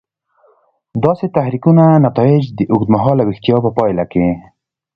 [1.05, 4.25] داسې تحریکونو نتایج د اوږد مهاله ویښتیا په پایله کې.